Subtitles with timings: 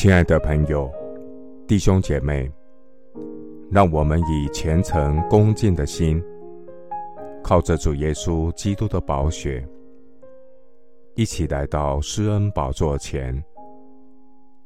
[0.00, 0.90] 亲爱的朋友、
[1.68, 2.50] 弟兄姐妹，
[3.70, 6.24] 让我们以虔诚恭敬的心，
[7.44, 9.62] 靠着主耶稣基督的宝血，
[11.16, 13.44] 一起来到施恩宝座前，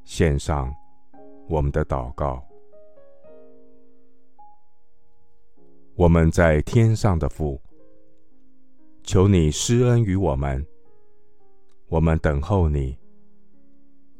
[0.04, 0.72] 献上
[1.48, 2.40] 我们的祷告。
[5.96, 7.60] 我们在天上的父，
[9.02, 10.64] 求你施恩于我们，
[11.88, 12.96] 我们等候你。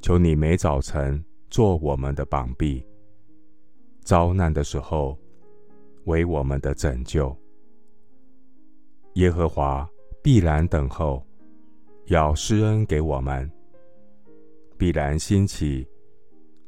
[0.04, 2.86] 求你每早晨做我们的膀臂，
[4.02, 5.18] 遭难的时候
[6.04, 7.34] 为我们的拯救。
[9.14, 9.88] 耶和华
[10.22, 11.26] 必然等候，
[12.09, 13.50] 要施恩给我们，
[14.76, 15.88] 必然兴起，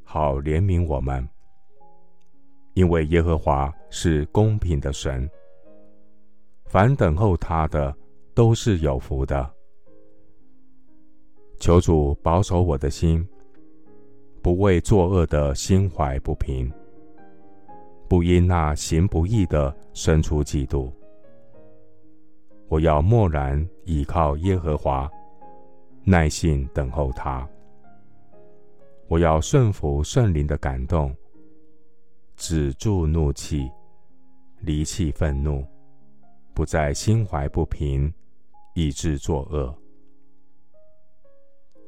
[0.03, 1.29] 好怜悯我们。
[2.73, 5.29] 因为耶和华是公平的神，
[6.65, 7.95] 凡等候他的
[8.33, 9.56] 都是有福的。
[11.59, 13.27] 求主保守我的心，
[14.43, 16.71] 不为作恶的心怀不平，
[18.09, 20.91] 不因那行不义的生出嫉妒。
[22.69, 25.11] 我要默然倚靠耶和华，
[26.05, 27.49] 耐心等候他。
[29.09, 31.15] 我要顺服圣灵的感动，
[32.37, 33.71] 止住怒气，
[34.61, 35.65] 离弃愤怒，
[36.53, 38.13] 不再心怀不平，
[38.75, 39.75] 以致作恶。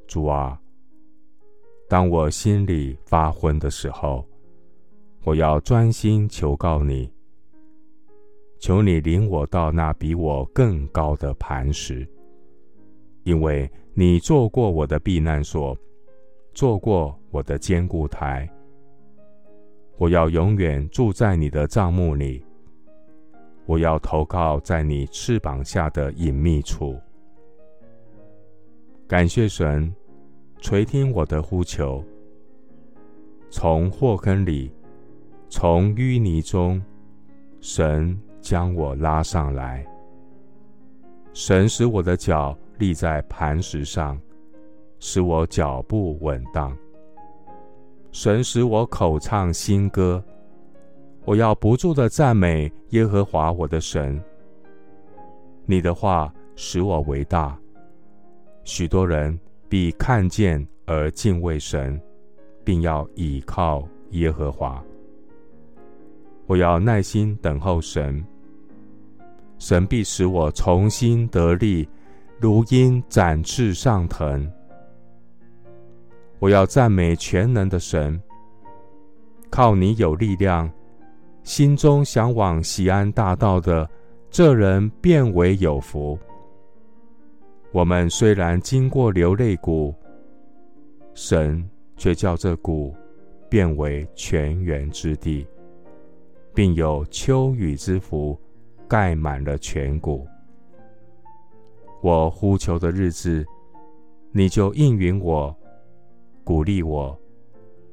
[0.08, 0.58] 主啊，
[1.86, 4.26] 当我心里发昏的时候，
[5.22, 7.12] 我要专心求告你，
[8.58, 12.08] 求你领我到那比我更高的磐石，
[13.22, 15.76] 因为你做过我的避难所，
[16.54, 18.48] 做过我的坚固台。
[19.98, 22.42] 我要永远住在你的帐幕里，
[23.66, 26.98] 我要投靠在你翅膀下的隐秘处。
[29.06, 29.92] 感谢神
[30.60, 32.04] 垂听我的呼求，
[33.48, 34.72] 从祸坑里，
[35.48, 36.82] 从淤泥中，
[37.60, 39.86] 神将我拉上来。
[41.32, 44.20] 神使我的脚立在磐石上，
[44.98, 46.76] 使我脚步稳当。
[48.10, 50.22] 神使我口唱新歌，
[51.24, 54.20] 我要不住的赞美耶和华我的神。
[55.66, 57.56] 你的话使我为大。
[58.64, 62.00] 许多人必看见而敬畏神，
[62.64, 64.82] 并要倚靠耶和华。
[66.46, 68.24] 我要耐心等候神，
[69.58, 71.86] 神必使我重新得力，
[72.40, 74.50] 如鹰展翅上腾。
[76.38, 78.18] 我要赞美全能的神，
[79.50, 80.70] 靠你有力量，
[81.42, 83.88] 心中向往喜安大道的
[84.30, 86.18] 这人便为有福。
[87.70, 89.94] 我们虽然经过流泪谷，
[91.14, 92.94] 神却叫这谷
[93.48, 95.46] 变为泉源之地，
[96.54, 98.38] 并有秋雨之福
[98.88, 100.26] 盖满了全谷。
[102.00, 103.44] 我呼求的日子，
[104.32, 105.54] 你就应允我，
[106.44, 107.16] 鼓励我，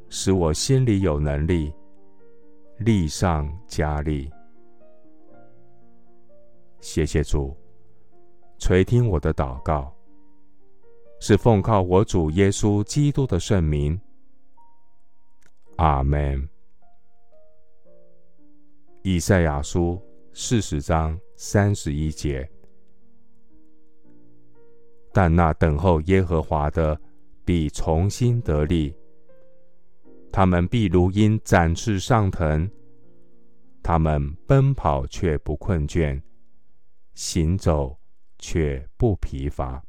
[0.07, 1.73] 使我心里有能力，
[2.77, 4.31] 力上加力。
[6.79, 7.53] 谢谢主。
[8.57, 9.93] 垂听我的祷告，
[11.19, 13.99] 是奉靠我主耶稣基督的圣名。
[15.77, 16.47] 阿门。
[19.03, 20.01] 以赛亚书
[20.33, 22.49] 四十章三十一节：
[25.13, 26.99] 但那等候耶和华的，
[27.43, 28.95] 必重新得力；
[30.31, 32.67] 他们必如鹰展翅上腾，
[33.83, 36.19] 他们奔跑却不困倦，
[37.13, 37.95] 行走。
[38.47, 39.83] 却不疲乏。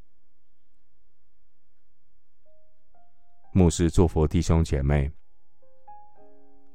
[3.53, 5.13] 牧师祝福弟兄姐妹，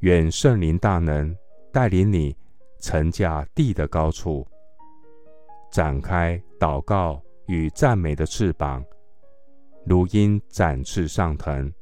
[0.01, 1.35] 愿圣灵大能
[1.73, 2.37] 带领你
[2.81, 4.47] 乘驾地的高处，
[5.71, 8.85] 展开祷告与赞美的翅膀，
[9.83, 11.73] 如鹰展翅上腾，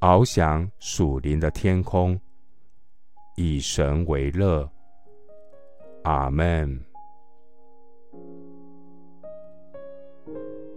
[0.00, 2.20] 翱翔属灵的天空，
[3.36, 4.68] 以神为乐。
[6.02, 6.84] 阿门。
[10.34, 10.73] thank you